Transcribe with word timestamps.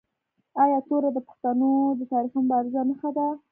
آیا 0.63 0.79
توره 0.87 1.09
د 1.13 1.17
پښتنو 1.27 1.69
د 1.99 2.01
تاریخي 2.11 2.39
مبارزو 2.43 2.79
نښه 2.89 3.09
نه 3.11 3.11
ده؟ 3.15 3.27